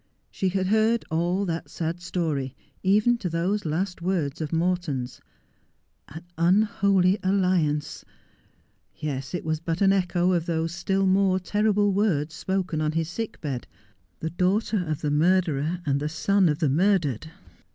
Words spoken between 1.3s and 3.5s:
that sad story— even to